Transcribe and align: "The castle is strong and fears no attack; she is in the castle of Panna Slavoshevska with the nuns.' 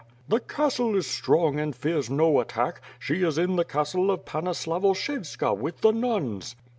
"The 0.27 0.39
castle 0.39 0.95
is 0.95 1.05
strong 1.05 1.59
and 1.59 1.75
fears 1.75 2.09
no 2.09 2.39
attack; 2.39 2.81
she 2.97 3.21
is 3.21 3.37
in 3.37 3.55
the 3.55 3.63
castle 3.63 4.09
of 4.09 4.25
Panna 4.25 4.55
Slavoshevska 4.55 5.53
with 5.53 5.81
the 5.81 5.91
nuns.' 5.91 6.55